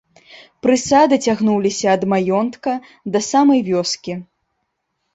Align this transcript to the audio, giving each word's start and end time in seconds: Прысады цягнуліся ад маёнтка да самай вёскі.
Прысады 0.65 1.19
цягнуліся 1.27 1.87
ад 1.95 2.03
маёнтка 2.15 2.71
да 3.15 3.23
самай 3.31 3.65
вёскі. 3.73 4.21